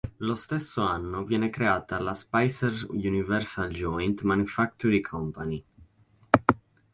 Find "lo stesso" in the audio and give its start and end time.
0.17-0.81